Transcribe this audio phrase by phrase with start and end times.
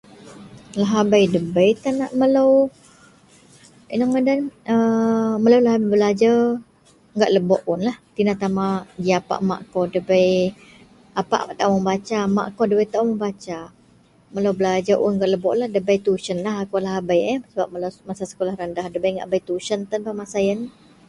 [0.81, 2.51] lahabei debei tan ngak tan melou,
[3.93, 4.39] inou ngadan
[4.73, 4.75] a
[5.43, 5.59] melou
[5.93, 6.37] belajer
[7.19, 8.67] gak lebok unlah, tina tama
[9.03, 10.35] ji apak mak kou debei,
[11.21, 13.57] apak taau membaca mak kou debai taau membaca,
[14.33, 19.11] melou belajer un gak lebok, debei tuysionlah akou lahabei, sebab melou masa sekolah rendah dabei
[19.15, 20.59] ngak bei tuysion tan bah masa ien.